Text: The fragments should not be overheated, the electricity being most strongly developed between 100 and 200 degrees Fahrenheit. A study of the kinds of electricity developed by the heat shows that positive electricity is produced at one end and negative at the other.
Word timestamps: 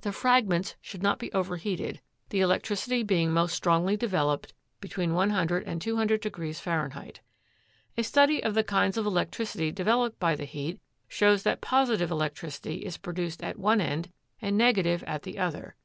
The 0.00 0.10
fragments 0.10 0.74
should 0.80 1.02
not 1.02 1.18
be 1.18 1.30
overheated, 1.34 2.00
the 2.30 2.40
electricity 2.40 3.02
being 3.02 3.30
most 3.30 3.54
strongly 3.54 3.94
developed 3.94 4.54
between 4.80 5.12
100 5.12 5.64
and 5.64 5.82
200 5.82 6.18
degrees 6.22 6.58
Fahrenheit. 6.58 7.20
A 7.98 8.02
study 8.02 8.42
of 8.42 8.54
the 8.54 8.64
kinds 8.64 8.96
of 8.96 9.04
electricity 9.04 9.70
developed 9.70 10.18
by 10.18 10.34
the 10.34 10.46
heat 10.46 10.80
shows 11.08 11.42
that 11.42 11.60
positive 11.60 12.10
electricity 12.10 12.86
is 12.86 12.96
produced 12.96 13.42
at 13.44 13.58
one 13.58 13.82
end 13.82 14.10
and 14.40 14.56
negative 14.56 15.02
at 15.02 15.24
the 15.24 15.38
other. 15.38 15.76